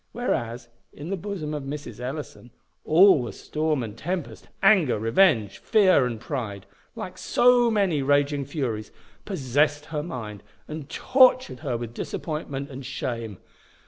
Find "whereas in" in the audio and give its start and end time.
0.13-1.11